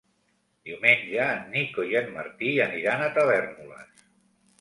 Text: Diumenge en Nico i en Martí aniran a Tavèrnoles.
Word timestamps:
Diumenge 0.69 1.19
en 1.33 1.43
Nico 1.55 1.85
i 1.89 1.93
en 1.99 2.09
Martí 2.15 2.49
aniran 2.65 3.05
a 3.09 3.11
Tavèrnoles. 3.19 4.09